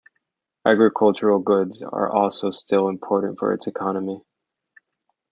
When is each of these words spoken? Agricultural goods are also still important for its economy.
Agricultural 0.65 1.37
goods 1.37 1.83
are 1.83 2.09
also 2.09 2.49
still 2.49 2.87
important 2.89 3.37
for 3.37 3.53
its 3.53 3.67
economy. 3.67 4.19